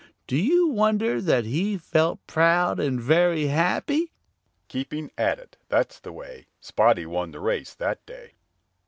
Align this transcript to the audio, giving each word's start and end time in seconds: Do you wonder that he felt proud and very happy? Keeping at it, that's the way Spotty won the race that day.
Do 0.25 0.35
you 0.35 0.69
wonder 0.69 1.21
that 1.21 1.45
he 1.45 1.77
felt 1.77 2.25
proud 2.25 2.79
and 2.79 2.99
very 2.99 3.45
happy? 3.45 4.11
Keeping 4.67 5.11
at 5.15 5.37
it, 5.37 5.57
that's 5.69 5.99
the 5.99 6.11
way 6.11 6.47
Spotty 6.59 7.05
won 7.05 7.29
the 7.29 7.39
race 7.39 7.75
that 7.75 8.03
day. 8.07 8.33